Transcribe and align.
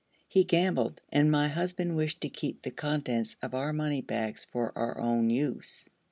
He 0.27 0.45
gambled, 0.45 0.99
and 1.11 1.29
my 1.29 1.47
husband 1.49 1.95
wished 1.95 2.21
to 2.21 2.29
keep 2.29 2.63
the 2.63 2.71
contents 2.71 3.35
of 3.39 3.53
our 3.53 3.71
money 3.71 4.01
bags 4.01 4.43
for 4.51 4.75
our 4.75 4.99
own 4.99 5.29
use. 5.29 5.89